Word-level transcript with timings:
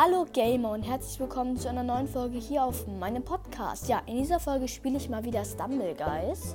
Hallo 0.00 0.26
Gamer 0.32 0.70
und 0.70 0.82
herzlich 0.84 1.18
willkommen 1.18 1.56
zu 1.56 1.68
einer 1.68 1.82
neuen 1.82 2.06
Folge 2.06 2.38
hier 2.38 2.62
auf 2.62 2.86
meinem 2.86 3.24
Podcast. 3.24 3.88
Ja, 3.88 4.00
in 4.06 4.18
dieser 4.18 4.38
Folge 4.38 4.68
spiele 4.68 4.96
ich 4.96 5.08
mal 5.08 5.24
wieder 5.24 5.44
Stumble 5.44 5.92
Guys. 5.96 6.54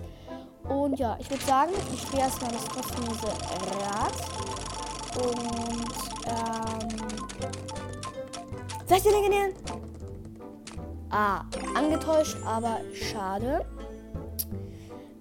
Und 0.69 0.97
ja, 0.97 1.17
ich 1.19 1.29
würde 1.29 1.43
sagen, 1.43 1.73
ich 1.93 2.03
spiele 2.03 2.21
erstmal 2.21 2.53
das 2.53 2.65
kostenlose 2.69 3.27
Rad. 3.81 4.13
Und, 5.25 5.91
ähm. 6.25 7.17
Vielleicht 8.87 9.05
den 9.07 9.11
legendären? 9.11 9.53
Ah, 11.09 11.41
angetäuscht, 11.75 12.37
aber 12.45 12.79
schade. 12.93 13.65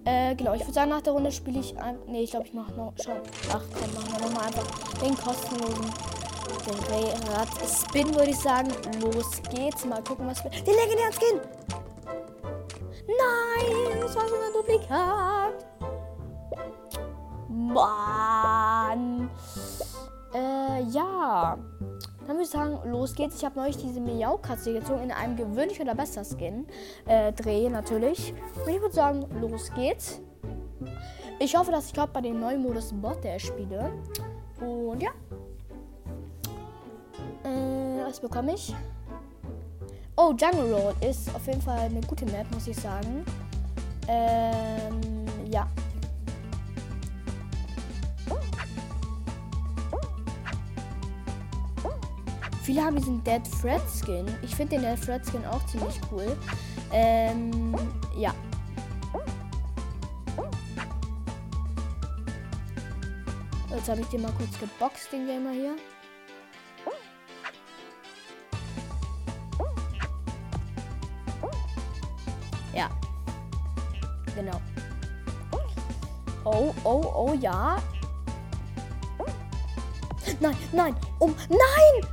Äh, 0.04 0.36
genau, 0.36 0.54
ich 0.54 0.60
würde 0.60 0.74
sagen, 0.74 0.90
nach 0.90 1.02
der 1.02 1.14
Runde 1.14 1.32
spiele 1.32 1.58
ich. 1.58 1.74
Nee, 2.06 2.22
ich 2.22 2.30
glaube, 2.30 2.46
ich 2.46 2.54
mache 2.54 2.70
noch 2.74 2.92
schon. 3.02 3.16
Ach 3.52 3.64
komm, 3.74 3.94
machen 3.94 4.12
wir 4.12 4.28
nochmal 4.28 4.46
einfach 4.46 4.92
den 5.00 5.16
kostenlosen 5.16 6.11
den 6.66 7.28
Rad 7.28 7.48
Spin, 7.66 8.14
würde 8.14 8.30
ich 8.30 8.38
sagen. 8.38 8.68
Los 9.00 9.42
geht's. 9.54 9.84
Mal 9.84 10.02
gucken, 10.02 10.26
was 10.26 10.42
wir. 10.44 10.50
Den 10.50 10.74
legendären 10.74 11.12
Skin! 11.12 11.40
Nein, 13.06 14.00
das 14.00 14.14
war 14.14 14.28
so 14.28 14.34
ein 14.34 14.52
Duplikat. 14.54 15.66
Mann. 17.48 19.30
Äh, 20.34 20.82
ja. 20.90 21.58
Dann 22.26 22.36
würde 22.36 22.42
ich 22.42 22.50
sagen, 22.50 22.78
los 22.90 23.14
geht's. 23.14 23.36
Ich 23.36 23.44
habe 23.44 23.58
neulich 23.58 23.76
diese 23.76 24.00
Miau-Katze 24.00 24.72
gezogen 24.72 25.02
in 25.02 25.12
einem 25.12 25.36
gewöhnlichen 25.36 25.82
oder 25.82 25.94
besser 25.94 26.24
Skin. 26.24 26.66
Äh, 27.06 27.32
Dreh 27.32 27.68
natürlich. 27.68 28.32
Und 28.64 28.72
ich 28.72 28.80
würde 28.80 28.94
sagen, 28.94 29.26
los 29.40 29.70
geht's. 29.74 30.20
Ich 31.38 31.56
hoffe, 31.56 31.72
dass 31.72 31.86
ich 31.86 31.92
gerade 31.92 32.12
bei 32.12 32.20
dem 32.20 32.38
neuen 32.38 32.62
Modus 32.62 32.92
Bot 32.92 33.24
der 33.24 33.38
spiele. 33.38 33.92
Und 34.60 35.02
ja. 35.02 35.10
Was 38.12 38.20
bekomme 38.20 38.52
ich? 38.52 38.74
Oh, 40.18 40.34
Jungle 40.38 40.70
Road 40.70 41.02
ist 41.02 41.34
auf 41.34 41.46
jeden 41.46 41.62
Fall 41.62 41.78
eine 41.78 42.02
gute 42.02 42.26
Map, 42.26 42.46
muss 42.52 42.66
ich 42.66 42.76
sagen. 42.76 43.24
Ähm, 44.06 45.24
ja. 45.50 45.66
Viele 52.62 52.82
haben 52.84 52.96
diesen 52.96 53.24
Dead 53.24 53.48
Fred 53.48 53.80
Skin. 53.88 54.26
Ich 54.42 54.54
finde 54.54 54.76
den 54.76 54.82
Dead 54.82 54.98
Fred 54.98 55.24
Skin 55.24 55.46
auch 55.46 55.64
ziemlich 55.64 55.98
cool. 56.10 56.36
Ähm, 56.92 57.74
ja. 58.14 58.34
Jetzt 63.74 63.88
habe 63.88 64.02
ich 64.02 64.06
den 64.08 64.20
mal 64.20 64.32
kurz 64.32 64.60
geboxt, 64.60 65.10
den 65.10 65.26
Gamer 65.26 65.52
hier. 65.52 65.76
Oh, 76.92 77.00
oh, 77.14 77.32
ja. 77.32 77.82
Nein, 80.40 80.56
nein, 80.72 80.94
um, 81.20 81.34
nein! 81.48 82.06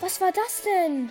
Was 0.00 0.20
war 0.20 0.30
das 0.30 0.62
denn? 0.62 1.10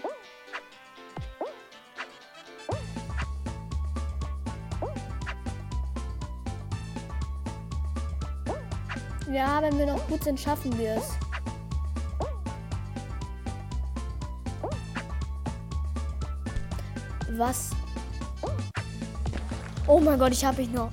Ja, 9.30 9.62
wenn 9.62 9.78
wir 9.78 9.88
noch 9.88 10.08
gut 10.08 10.24
sind, 10.24 10.40
schaffen 10.40 10.78
wir 10.78 10.96
es. 10.96 11.18
Was? 17.32 17.81
Oh 19.88 20.00
mein 20.00 20.20
Gott, 20.20 20.32
ich 20.32 20.46
habe 20.46 20.62
mich 20.62 20.72
noch. 20.72 20.92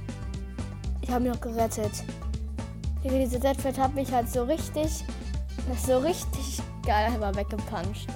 Ich 1.03 1.11
habe 1.11 1.25
mich 1.25 1.33
noch 1.33 1.41
gerettet. 1.41 1.93
Diese 3.05 3.39
Deadfett 3.39 3.79
hat 3.79 3.95
mich 3.95 4.13
halt 4.13 4.29
so 4.29 4.43
richtig. 4.45 5.05
So 5.87 5.99
richtig 5.99 6.61
geil 6.85 7.07
einfach 7.13 7.37
weggepuncht. 7.37 8.07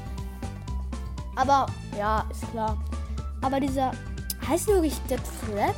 Aber, 1.36 1.66
ja, 1.96 2.24
ist 2.30 2.50
klar. 2.50 2.82
Aber 3.42 3.60
dieser. 3.60 3.92
Heißt 4.48 4.68
der 4.68 4.76
wirklich 4.76 4.98
Dead 5.08 5.20
Threat? 5.46 5.76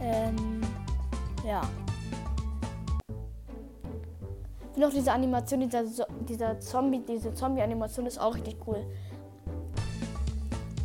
Ähm. 0.00 0.60
Ja. 1.46 1.62
Finde 4.72 4.88
auch 4.88 4.92
diese 4.92 5.12
Animation, 5.12 5.60
dieser, 5.60 5.84
dieser 6.28 6.60
Zombie, 6.60 7.02
diese 7.06 7.34
Zombie-Animation 7.34 8.06
ist 8.06 8.18
auch 8.18 8.34
richtig 8.34 8.56
cool. 8.66 8.86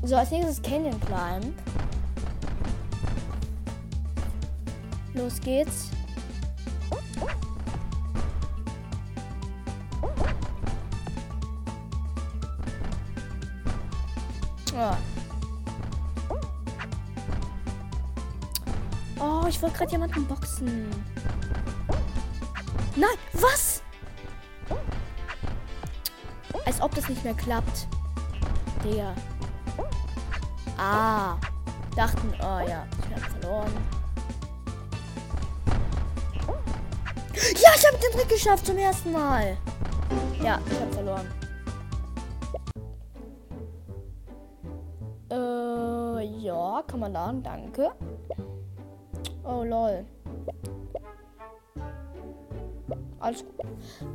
So, 0.03 0.15
als 0.15 0.31
nächstes 0.31 0.61
Canyon 0.61 0.99
Climb. 1.01 1.53
Los 5.17 5.41
geht's. 5.41 5.89
Ja. 14.73 14.95
Oh, 19.19 19.45
ich 19.49 19.59
wollte 19.59 19.77
gerade 19.77 19.91
jemanden 19.91 20.27
boxen. 20.27 20.87
Nein, 22.95 23.09
was? 23.33 23.81
Als 26.65 26.79
ob 26.79 26.93
das 26.93 27.09
nicht 27.09 27.23
mehr 27.23 27.33
klappt. 27.33 27.87
Digga. 28.83 29.15
Ah. 30.77 31.37
Dachten, 31.95 32.31
oh 32.39 32.59
ja, 32.67 32.85
ich 32.99 33.15
habe 33.15 33.31
verloren. 33.31 33.96
Ja, 37.37 37.69
ich 37.75 37.85
habe 37.85 37.97
den 37.97 38.11
Trick 38.11 38.29
geschafft 38.29 38.65
zum 38.65 38.77
ersten 38.77 39.11
Mal. 39.11 39.57
Ja, 40.41 40.59
ich 40.71 40.79
habe 40.79 40.93
verloren. 40.93 41.27
Äh, 45.29 46.25
ja, 46.39 46.83
kann 46.87 46.99
man 46.99 47.13
da, 47.13 47.31
danke. 47.43 47.91
Oh, 49.43 49.63
lol. 49.63 50.03
Alles 53.27 53.43
gut. 53.43 53.65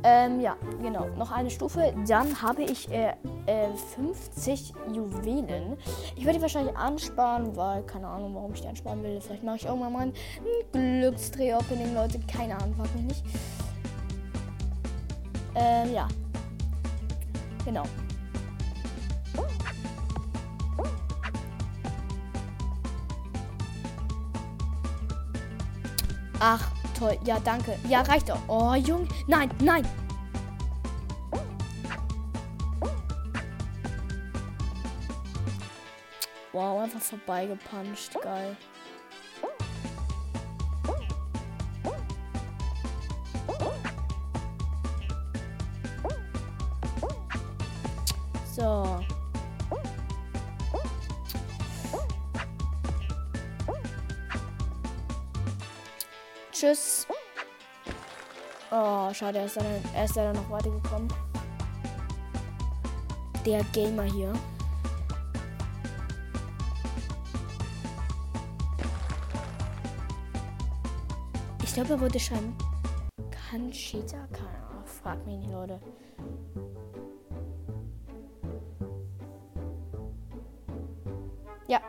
Ähm, 0.01 0.41
ja, 0.41 0.55
genau. 0.81 1.05
Noch 1.17 1.31
eine 1.31 1.51
Stufe. 1.51 1.93
Dann 2.07 2.41
habe 2.41 2.63
ich 2.63 2.91
äh, 2.91 3.13
äh, 3.45 3.67
50 3.95 4.73
Juwelen. 4.91 5.77
Ich 6.15 6.25
werde 6.25 6.39
die 6.39 6.41
wahrscheinlich 6.41 6.75
ansparen, 6.75 7.55
weil 7.55 7.83
keine 7.83 8.07
Ahnung, 8.07 8.33
warum 8.33 8.55
ich 8.55 8.61
die 8.61 8.67
ansparen 8.67 9.03
will. 9.03 9.21
Vielleicht 9.21 9.43
mache 9.43 9.57
ich 9.57 9.65
irgendwann 9.65 9.93
mal 9.93 10.01
ein 10.01 10.13
Glücksdreh-Opening, 10.71 11.93
Leute. 11.93 12.19
Keine 12.21 12.55
Ahnung, 12.55 12.73
mich 12.95 13.03
nicht. 13.03 13.23
Ähm, 15.53 15.93
ja. 15.93 16.07
Genau. 17.65 17.83
Ach, 26.39 26.72
toll. 26.93 27.17
Ja, 27.25 27.39
danke. 27.39 27.77
Ja, 27.87 28.01
reicht 28.01 28.29
doch. 28.29 28.39
Oh, 28.47 28.73
Junge. 28.75 29.07
Nein, 29.27 29.49
nein. 29.59 29.87
Wow, 36.51 36.81
einfach 36.83 37.01
vorbeigepuncht. 37.01 38.21
Geil. 38.21 38.55
Tschüss. 56.63 57.05
Oh, 58.71 59.13
schade, 59.13 59.39
er 59.39 59.45
ist, 59.47 59.57
dann, 59.57 59.65
er 59.93 60.05
ist 60.05 60.15
leider 60.15 60.31
noch 60.31 60.49
weitergekommen. 60.49 61.09
Der 63.45 63.61
Gamer 63.73 64.03
hier. 64.03 64.31
Ich 71.63 71.73
glaube, 71.73 71.95
er 71.95 71.99
wurde 71.99 72.17
schon 72.17 72.55
Kanchita. 73.29 74.25
Keine 74.31 74.47
Ahnung. 74.69 74.85
Frag 74.85 75.25
mich 75.25 75.39
nicht, 75.39 75.51
Leute. 75.51 75.81
Ja. 81.67 81.81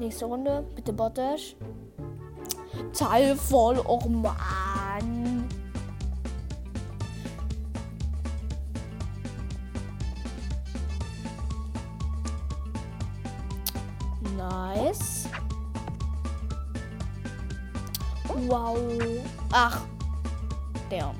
Nächste 0.00 0.24
Runde. 0.24 0.66
Bitte 0.74 0.92
Bottash. 0.92 1.54
Teil 2.92 3.36
voll. 3.36 3.82
Oh 3.86 4.00
Mann. 4.08 5.48
Nice. 14.36 15.28
Wow. 18.46 18.78
Ach. 19.52 19.80
Damn. 20.90 21.14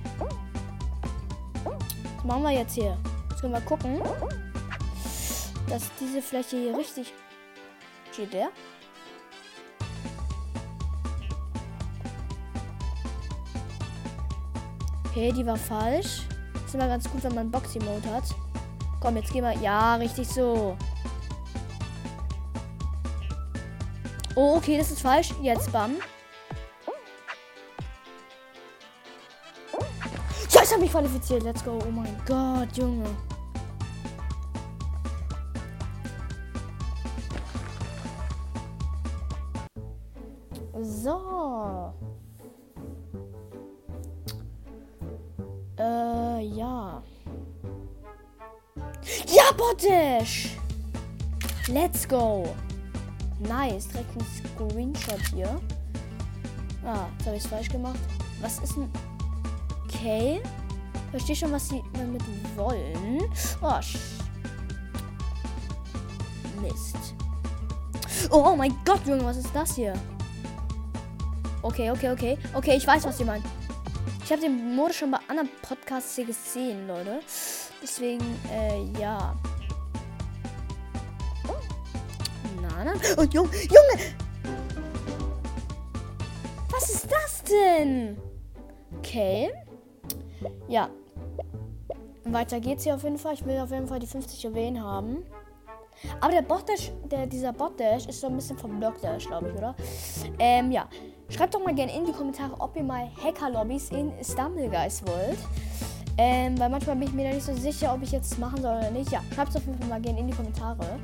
Was 2.16 2.24
machen 2.24 2.42
wir 2.42 2.50
jetzt 2.50 2.74
hier? 2.74 2.96
Jetzt 3.30 3.40
können 3.40 3.52
wir 3.52 3.60
gucken, 3.60 4.00
dass 5.68 5.90
diese 6.00 6.22
Fläche 6.22 6.56
hier 6.56 6.76
richtig... 6.76 7.12
Steht 8.12 8.32
der? 8.32 8.48
Okay, 15.18 15.32
die 15.32 15.44
war 15.44 15.56
falsch. 15.56 16.22
Ist 16.64 16.76
immer 16.76 16.86
ganz 16.86 17.10
gut, 17.10 17.24
wenn 17.24 17.34
man 17.34 17.50
Boxy-Mode 17.50 18.08
hat. 18.14 18.22
Komm, 19.00 19.16
jetzt 19.16 19.32
gehen 19.32 19.42
wir. 19.42 19.52
Ja, 19.54 19.96
richtig 19.96 20.28
so. 20.28 20.76
Oh, 24.36 24.54
okay, 24.58 24.78
das 24.78 24.92
ist 24.92 25.00
falsch. 25.00 25.34
Jetzt 25.42 25.72
bam. 25.72 25.96
Ja, 30.52 30.62
ich 30.62 30.70
habe 30.70 30.82
mich 30.82 30.92
qualifiziert. 30.92 31.42
Let's 31.42 31.64
go. 31.64 31.80
Oh 31.84 31.90
mein 31.90 32.16
Gott, 32.24 32.76
Junge. 32.76 33.10
So. 40.80 41.92
Äh, 45.78 46.42
ja. 46.46 47.02
Ja, 49.26 49.52
Bottisch! 49.56 50.56
Let's 51.68 52.08
go. 52.08 52.54
Nice. 53.40 53.88
Direkt 53.88 54.16
ein 54.16 54.26
Screenshot 54.70 55.20
hier. 55.34 55.60
Ah, 56.84 57.06
jetzt 57.16 57.26
habe 57.26 57.36
ich 57.36 57.44
es 57.44 57.48
falsch 57.48 57.68
gemacht. 57.68 57.98
Was 58.40 58.58
ist 58.60 58.76
ein 58.76 58.90
Okay. 59.98 60.40
Verstehe 61.10 61.34
schon, 61.34 61.52
was 61.52 61.68
sie 61.68 61.82
damit 61.94 62.22
wollen. 62.56 63.22
Oh, 63.60 63.80
Mist. 66.60 66.96
Oh, 68.30 68.44
oh 68.46 68.56
mein 68.56 68.74
Gott, 68.84 69.06
Junge, 69.06 69.24
was 69.24 69.38
ist 69.38 69.50
das 69.54 69.74
hier? 69.74 69.94
Okay, 71.62 71.90
okay, 71.90 72.10
okay. 72.10 72.38
Okay, 72.54 72.76
ich 72.76 72.86
weiß, 72.86 73.04
was 73.04 73.18
sie 73.18 73.24
meinen. 73.24 73.44
Ich 74.28 74.32
habe 74.32 74.42
den 74.42 74.76
Modus 74.76 74.96
schon 74.96 75.10
bei 75.10 75.20
anderen 75.26 75.48
Podcasts 75.62 76.14
hier 76.14 76.26
gesehen, 76.26 76.86
Leute. 76.86 77.20
Deswegen, 77.82 78.22
äh, 78.52 78.84
ja. 79.00 79.34
Na, 82.60 82.84
na. 82.84 82.92
Oh, 83.16 83.22
Junge, 83.22 83.48
Junge! 83.54 84.04
Was 86.70 86.90
ist 86.90 87.10
das 87.10 87.42
denn? 87.44 88.18
Okay. 88.98 89.50
Ja. 90.68 90.90
Weiter 92.24 92.60
geht's 92.60 92.84
hier 92.84 92.96
auf 92.96 93.04
jeden 93.04 93.16
Fall. 93.16 93.32
Ich 93.32 93.46
will 93.46 93.58
auf 93.58 93.70
jeden 93.70 93.86
Fall 93.88 93.98
die 93.98 94.06
50 94.06 94.42
Juwelen 94.42 94.84
haben. 94.84 95.24
Aber 96.20 96.32
der 96.32 96.42
Botdash, 96.42 96.92
der, 97.10 97.26
dieser 97.26 97.54
Botdash 97.54 98.04
ist 98.04 98.20
so 98.20 98.26
ein 98.26 98.36
bisschen 98.36 98.58
vom 98.58 98.78
Blockdash, 98.78 99.26
glaube 99.26 99.48
ich, 99.48 99.56
oder? 99.56 99.74
Ähm, 100.38 100.70
ja. 100.70 100.86
Schreibt 101.30 101.54
doch 101.54 101.62
mal 101.62 101.74
gerne 101.74 101.94
in 101.94 102.06
die 102.06 102.12
Kommentare, 102.12 102.54
ob 102.58 102.74
ihr 102.76 102.82
mal 102.82 103.08
Hacker-Lobbys 103.22 103.90
in 103.90 104.12
Stumblegeist 104.22 105.06
wollt. 105.06 105.38
Ähm, 106.16 106.58
weil 106.58 106.68
manchmal 106.68 106.96
bin 106.96 107.08
ich 107.08 107.14
mir 107.14 107.28
da 107.28 107.34
nicht 107.34 107.46
so 107.46 107.54
sicher, 107.54 107.94
ob 107.94 108.02
ich 108.02 108.10
jetzt 108.10 108.38
machen 108.38 108.60
soll 108.60 108.76
oder 108.76 108.90
nicht. 108.90 109.12
Ja, 109.12 109.20
schreibt 109.34 109.50
es 109.50 109.56
auf 109.56 109.66
jeden 109.66 109.78
Fall 109.78 109.88
mal 109.88 110.00
gerne 110.00 110.20
in 110.20 110.26
die 110.26 110.34
Kommentare. 110.34 110.98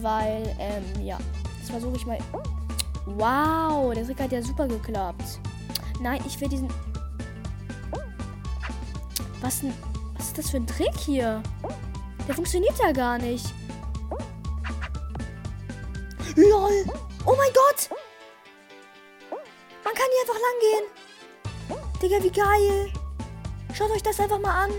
Weil, 0.00 0.54
ähm, 0.58 1.04
ja. 1.04 1.18
Jetzt 1.58 1.70
versuche 1.70 1.96
ich 1.96 2.06
mal. 2.06 2.18
Wow, 3.06 3.92
der 3.94 4.04
Trick 4.04 4.20
hat 4.20 4.32
ja 4.32 4.42
super 4.42 4.66
geklappt. 4.66 5.40
Nein, 6.00 6.20
ich 6.26 6.40
will 6.40 6.48
diesen 6.48 6.68
was, 9.46 9.60
denn, 9.60 9.72
was 10.16 10.26
ist 10.26 10.38
das 10.38 10.50
für 10.50 10.56
ein 10.56 10.66
Trick 10.66 10.96
hier? 10.98 11.42
Der 12.26 12.34
funktioniert 12.34 12.76
ja 12.78 12.92
gar 12.92 13.18
nicht. 13.18 13.46
LOL. 16.34 16.84
Oh 17.24 17.34
mein 17.36 17.52
Gott. 17.54 17.90
Kann 20.06 20.12
hier 20.12 20.22
einfach 20.22 20.40
lang 20.40 20.58
gehen. 20.60 22.00
Digga, 22.00 22.22
wie 22.22 22.30
geil. 22.30 22.92
Schaut 23.74 23.90
euch 23.90 24.02
das 24.04 24.20
einfach 24.20 24.38
mal 24.38 24.66
an. 24.66 24.70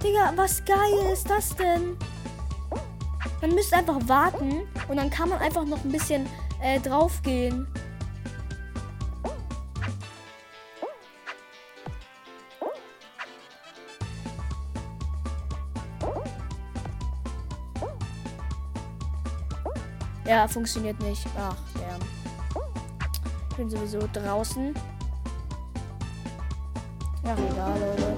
Digga, 0.00 0.32
was 0.36 0.64
geil 0.64 1.10
ist 1.12 1.28
das 1.28 1.56
denn? 1.56 1.96
Man 3.40 3.54
müsste 3.56 3.76
einfach 3.76 3.98
warten 4.06 4.68
und 4.88 4.96
dann 4.96 5.10
kann 5.10 5.30
man 5.30 5.40
einfach 5.40 5.64
noch 5.64 5.82
ein 5.82 5.90
bisschen 5.90 6.28
äh, 6.60 6.78
draufgehen. 6.78 7.66
Ja, 20.24 20.46
funktioniert 20.46 21.00
nicht. 21.00 21.26
Ach, 21.36 21.56
der. 21.74 22.11
Ich 23.52 23.58
bin 23.58 23.68
sowieso 23.68 23.98
draußen. 24.14 24.72
Ja, 27.22 27.34
egal, 27.34 27.78
Leute. 27.78 28.16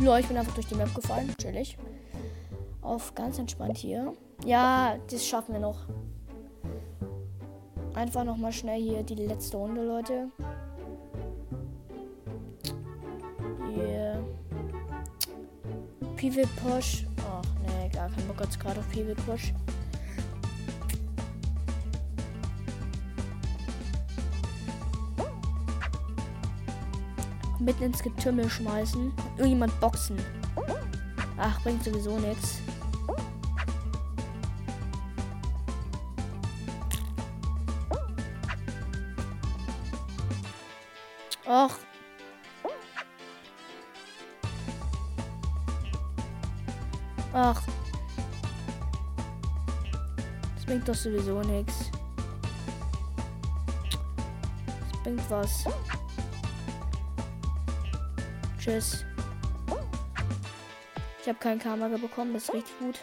Nur, 0.00 0.18
ich 0.18 0.26
bin 0.26 0.36
einfach 0.36 0.54
durch 0.54 0.66
die 0.66 0.74
Map 0.74 0.92
gefallen. 0.92 1.32
Chillig. 1.38 1.78
Auf 2.82 3.14
ganz 3.14 3.38
entspannt 3.38 3.78
hier. 3.78 4.12
Ja, 4.44 4.96
das 5.08 5.24
schaffen 5.24 5.52
wir 5.52 5.60
noch. 5.60 5.86
Einfach 7.94 8.24
noch 8.24 8.36
mal 8.36 8.50
schnell 8.52 8.82
hier 8.82 9.04
die 9.04 9.14
letzte 9.14 9.56
Runde, 9.56 9.84
Leute. 9.84 10.30
Hier. 13.72 14.24
Pivot 16.16 16.48
Push. 16.56 17.06
Ach, 17.30 17.44
nee, 17.62 17.88
gar 17.90 18.08
kein 18.08 18.26
Bock 18.26 18.40
jetzt 18.40 18.58
gerade 18.58 18.80
auf 18.80 18.88
Pivot 18.90 19.24
Push. 19.26 19.54
Mitten 27.70 27.84
ins 27.84 28.02
Getümmel 28.02 28.50
schmeißen. 28.50 29.12
Irgendjemand 29.36 29.78
boxen. 29.78 30.18
Ach, 31.36 31.60
bringt 31.62 31.84
sowieso 31.84 32.18
nichts. 32.18 32.58
Och. 41.46 41.70
Ach. 47.32 47.62
Das 50.56 50.64
bringt 50.66 50.88
doch 50.88 50.94
sowieso 50.96 51.40
nichts. 51.42 51.92
Das 54.90 55.02
bringt 55.04 55.30
was. 55.30 55.66
Tschüss. 58.70 59.04
Ich 61.20 61.28
habe 61.28 61.38
kein 61.40 61.58
Karma 61.58 61.88
bekommen, 61.88 62.34
das 62.34 62.44
ist 62.44 62.54
richtig 62.54 62.78
gut. 62.78 63.00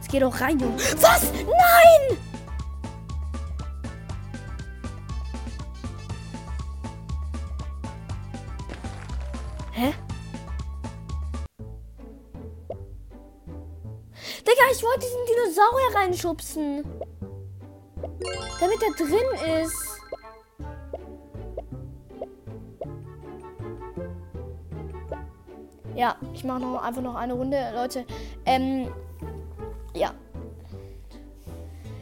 Es 0.00 0.08
geht 0.08 0.22
auch 0.22 0.38
rein, 0.38 0.58
Junge. 0.58 0.76
Was? 0.76 1.32
Nein! 1.32 2.18
Hä? 9.72 9.94
Digga, 14.40 14.62
ich 14.72 14.82
wollte 14.82 15.00
diesen 15.00 15.26
Dinosaurier 15.26 15.94
reinschubsen. 15.94 16.84
Damit 18.60 18.82
er 18.82 19.06
drin 19.06 19.62
ist. 19.62 19.85
Ja, 25.96 26.14
ich 26.34 26.44
mache 26.44 26.60
noch 26.60 26.82
einfach 26.82 27.00
noch 27.00 27.14
eine 27.14 27.32
Runde, 27.32 27.56
Leute. 27.74 28.04
Ähm, 28.44 28.88
ja. 29.94 30.12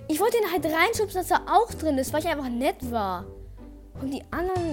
Ich 0.09 0.19
wollte 0.21 0.37
ihn 0.39 0.51
halt 0.51 0.65
reinschubsen, 0.65 1.21
dass 1.21 1.31
er 1.31 1.43
auch 1.47 1.73
drin 1.73 1.97
ist, 1.97 2.13
weil 2.13 2.21
ich 2.21 2.29
einfach 2.29 2.49
nett 2.49 2.91
war. 2.91 3.25
Und 4.03 4.11
die 4.11 4.23
anderen 4.33 4.73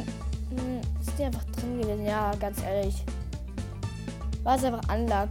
mh, 0.50 0.62
hm, 0.62 0.82
sind 1.02 1.22
einfach 1.22 1.46
drin 1.52 1.80
gewesen. 1.80 2.06
Ja, 2.06 2.32
ganz 2.40 2.64
ehrlich. 2.64 2.96
War 4.44 4.56
es 4.56 4.64
einfach 4.64 4.90
Anlag. 4.90 5.30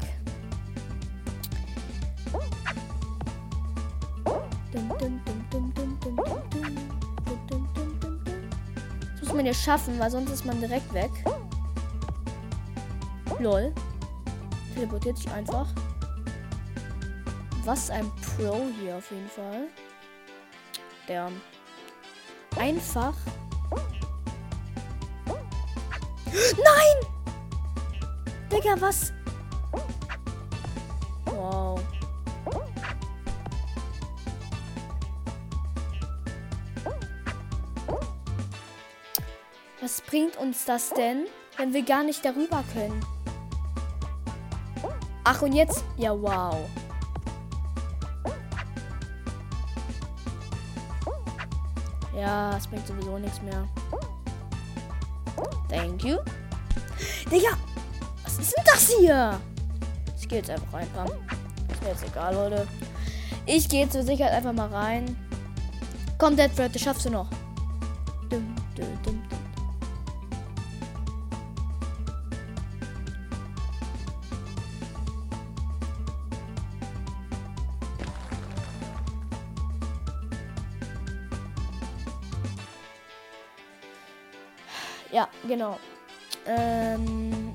Das 9.20 9.28
muss 9.28 9.34
man 9.34 9.46
ja 9.46 9.52
schaffen, 9.54 9.98
weil 9.98 10.10
sonst 10.12 10.30
ist 10.30 10.46
man 10.46 10.60
direkt 10.60 10.94
weg. 10.94 11.10
Lol. 13.40 13.72
Teleportiert 14.74 15.16
sich 15.16 15.30
einfach. 15.32 15.66
was 17.64 17.90
ein 17.90 18.10
Pro 18.36 18.66
hier 18.80 18.96
auf 18.96 19.10
jeden 19.10 19.28
Fall. 19.28 19.68
Der 21.08 21.30
einfach. 22.56 23.14
Nein! 26.32 26.96
Digga, 28.50 28.80
was? 28.80 29.12
Wow. 31.24 31.80
Was 39.80 40.00
bringt 40.02 40.36
uns 40.36 40.64
das 40.64 40.90
denn, 40.90 41.26
wenn 41.56 41.72
wir 41.72 41.82
gar 41.82 42.02
nicht 42.02 42.24
darüber 42.24 42.62
können? 42.74 43.00
Ach, 45.24 45.42
und 45.42 45.52
jetzt? 45.52 45.84
Ja, 45.96 46.12
wow. 46.12 46.56
Ja, 52.16 52.56
es 52.56 52.66
bringt 52.66 52.86
sowieso 52.86 53.18
nichts 53.18 53.40
mehr. 53.42 53.66
Thank 55.68 56.04
you. 56.04 56.18
Digga, 57.30 57.56
was 58.24 58.38
ist 58.38 58.54
denn 58.56 58.64
das 58.66 58.88
hier? 58.90 59.40
Ich 60.18 60.28
gehe 60.28 60.38
jetzt 60.38 60.50
einfach 60.50 60.72
rein, 60.72 60.88
komm. 60.94 61.06
Ist 61.72 61.82
mir 61.82 61.88
jetzt 61.90 62.04
egal, 62.04 62.34
Leute. 62.34 62.66
Ich 63.46 63.68
gehe 63.68 63.88
zur 63.88 64.02
Sicherheit 64.02 64.32
einfach 64.32 64.52
mal 64.52 64.68
rein. 64.68 65.16
Komm, 66.18 66.36
Deadfred, 66.36 66.74
das 66.74 66.82
schaffst 66.82 67.06
du 67.06 67.10
noch. 67.10 67.28
Dum, 68.28 68.54
dum, 68.76 68.86
dum, 69.02 69.19
Ja, 85.12 85.28
genau. 85.46 85.78
Ähm 86.46 87.52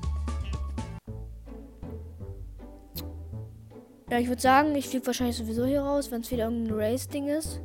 ja, 4.10 4.18
ich 4.18 4.28
würde 4.28 4.42
sagen, 4.42 4.74
ich 4.74 4.88
fliege 4.88 5.06
wahrscheinlich 5.06 5.36
sowieso 5.36 5.64
hier 5.64 5.82
raus, 5.82 6.10
wenn 6.10 6.20
es 6.20 6.30
wieder 6.30 6.44
irgendein 6.44 6.76
Race-Ding 6.78 7.28
ist. 7.28 7.60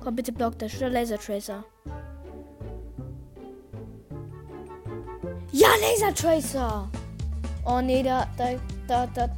Komm, 0.00 0.16
bitte 0.16 0.32
Block 0.32 0.58
Dash 0.58 0.76
oder 0.76 0.90
Laser 0.90 1.18
Tracer. 1.18 1.64
Ja, 5.52 5.68
Laser 5.80 6.14
Tracer! 6.14 6.90
Oh 7.64 7.80
nee, 7.80 8.02
da, 8.02 8.26
da, 8.36 8.54
da, 8.86 9.06
da, 9.06 9.28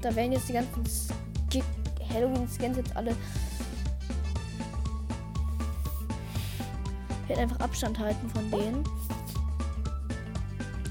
da 0.00 0.14
werden 0.14 0.32
jetzt 0.32 0.48
die 0.48 0.52
ganzen 0.52 0.84
Halloween-Skins 2.12 2.76
jetzt 2.76 2.96
alle. 2.96 3.16
Ich 7.22 7.28
werde 7.28 7.42
einfach 7.42 7.60
Abstand 7.60 7.98
halten 7.98 8.28
von 8.30 8.50
denen. 8.50 8.84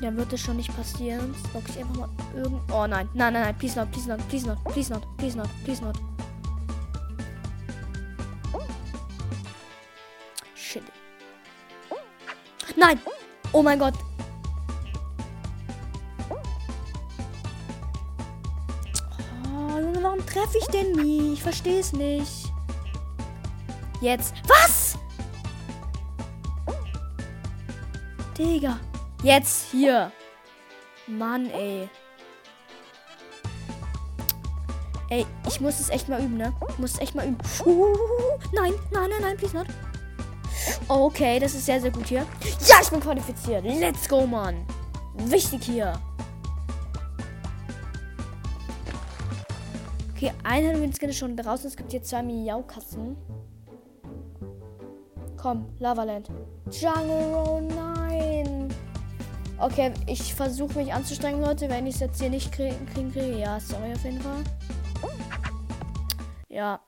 Dann 0.02 0.16
wird 0.16 0.32
es 0.32 0.40
schon 0.40 0.58
nicht 0.58 0.74
passieren. 0.76 1.36
Lock 1.54 1.64
ich 1.68 1.78
einfach 1.80 1.96
mal 1.96 2.10
irgend. 2.36 2.62
Oh 2.72 2.88
nein. 2.88 3.10
Nein, 3.14 3.34
nein, 3.34 3.44
nein. 3.44 3.58
Please 3.58 3.78
not, 3.78 3.92
please 3.92 4.08
not, 4.08 4.20
please 4.30 4.48
not, 4.48 4.64
please 4.66 4.90
not, 4.90 5.04
please 5.18 5.36
not, 5.36 5.50
please 5.66 5.82
not. 5.84 5.96
Shit. 10.56 10.84
Nein! 12.78 13.00
Oh 13.52 13.62
mein 13.64 13.80
Gott. 13.80 13.96
Oh, 19.44 19.80
Junge, 19.80 20.04
warum 20.04 20.26
treffe 20.26 20.60
ich 20.60 20.68
denn 20.68 20.92
nie? 20.94 21.34
Ich 21.34 21.44
verstehe 21.44 21.80
es 21.80 21.92
nicht. 21.92 22.54
Jetzt. 24.00 24.34
Was? 24.48 24.98
Digga. 28.38 28.80
Jetzt 29.24 29.72
hier. 29.72 30.12
Mann, 31.08 31.50
ey. 31.52 31.90
Ey, 35.10 35.26
ich 35.48 35.60
muss 35.60 35.80
es 35.80 35.90
echt 35.90 36.08
mal 36.08 36.24
üben, 36.24 36.38
ne? 36.38 36.54
Ich 36.70 36.78
muss 36.78 36.94
es 36.94 37.00
echt 37.00 37.16
mal 37.16 37.28
üben. 37.28 37.38
Uh, 37.66 37.96
nein, 38.54 38.74
nein, 38.92 39.10
nein, 39.10 39.22
nein, 39.22 39.38
please 39.38 39.58
not. 39.58 39.68
Okay, 40.88 41.40
das 41.40 41.54
ist 41.56 41.66
sehr, 41.66 41.82
sehr 41.82 41.92
gut 41.92 42.08
hier. 42.08 42.26
Ja, 42.68 42.76
ich 42.82 42.90
bin 42.90 43.00
qualifiziert. 43.00 43.64
Let's 43.64 44.08
go, 44.08 44.26
Mann. 44.26 44.66
Wichtig 45.16 45.64
hier. 45.64 45.94
Okay, 50.16 50.32
ein 50.44 50.68
Halloween-Skin 50.68 51.10
ist 51.10 51.18
schon 51.18 51.36
draußen. 51.36 51.68
Es 51.68 51.76
gibt 51.76 51.92
hier 51.92 52.04
zwei 52.04 52.22
Miau-Kassen. 52.22 53.18
Komm, 55.38 55.70
Lavaland. 55.80 56.30
Jungle, 56.70 57.34
oh 57.34 57.62
nein. 57.62 57.99
Okay, 59.62 59.94
ich 60.08 60.34
versuche 60.34 60.80
mich 60.80 60.94
anzustrengen, 60.94 61.42
Leute. 61.42 61.70
Wenn 61.70 61.86
ich 61.86 61.96
es 61.96 62.02
jetzt 62.02 62.22
hier 62.22 62.30
nicht 62.30 62.52
kriegen 62.52 62.88
kriege, 62.88 63.38
ja, 63.38 63.60
sorry 63.60 63.92
auf 63.94 64.04
jeden 64.04 64.22
Fall. 64.22 64.44
Ja. 66.48 66.80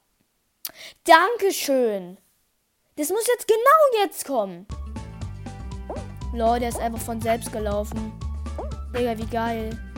Dankeschön. 1.03 2.17
Das 2.95 3.09
muss 3.09 3.27
jetzt 3.27 3.47
genau 3.47 4.03
jetzt 4.03 4.25
kommen. 4.25 4.65
Leute, 6.33 6.61
der 6.61 6.69
ist 6.69 6.79
einfach 6.79 7.01
von 7.01 7.19
selbst 7.19 7.51
gelaufen. 7.51 8.13
Digga, 8.93 9.17
wie 9.17 9.25
geil. 9.25 9.90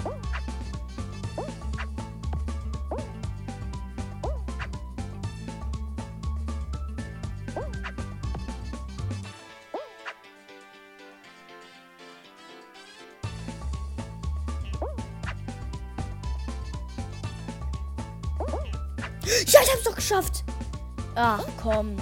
Ja, 19.47 19.59
ich 19.61 19.71
hab's 19.71 19.83
doch 19.83 19.95
geschafft. 19.95 20.43
Ach, 21.15 21.43
komm. 21.61 21.97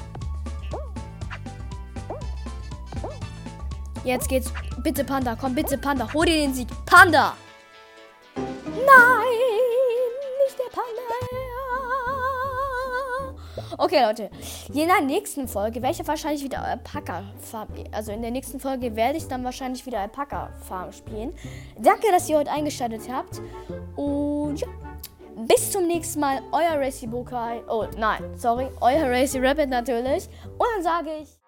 Jetzt 4.04 4.30
geht's. 4.30 4.52
Bitte 4.84 5.04
Panda, 5.04 5.36
komm, 5.40 5.54
bitte 5.54 5.78
Panda. 5.78 6.12
Hol 6.14 6.26
dir 6.26 6.38
den 6.38 6.54
Sieg. 6.54 6.68
Panda! 6.86 7.36
Nein, 8.36 8.46
nicht 10.46 10.58
der 10.58 10.70
Panda. 10.72 11.12
Okay, 13.78 14.04
Leute. 14.04 14.30
In 14.74 14.88
der 14.88 15.02
nächsten 15.02 15.48
Folge 15.48 15.82
werde 15.82 16.00
ich 16.00 16.08
wahrscheinlich 16.08 16.44
wieder 16.44 16.64
Alpaka 16.64 17.24
Farm. 17.40 17.68
Also 17.92 18.12
in 18.12 18.22
der 18.22 18.32
nächsten 18.32 18.60
Folge 18.60 18.96
werde 18.96 19.18
ich 19.18 19.28
dann 19.28 19.44
wahrscheinlich 19.44 19.86
wieder 19.86 20.00
Alpaka 20.00 20.52
Farm 20.68 20.92
spielen. 20.92 21.34
Danke, 21.78 22.12
dass 22.12 22.30
ihr 22.30 22.38
heute 22.38 22.52
eingeschaltet 22.52 23.02
habt. 23.12 23.42
Und 23.96 24.62
ja. 24.62 24.68
Bis 25.48 25.72
zum 25.72 25.88
nächsten 25.88 26.20
Mal, 26.20 26.42
euer 26.52 26.80
Racy 26.80 27.08
Bokai. 27.08 27.64
Oh, 27.68 27.88
nein, 27.98 28.24
sorry, 28.36 28.68
euer 28.80 29.10
Racy 29.10 29.40
Rabbit 29.40 29.70
natürlich. 29.70 30.28
Und 30.58 30.68
dann 30.76 30.84
sage 30.84 31.10
ich. 31.22 31.41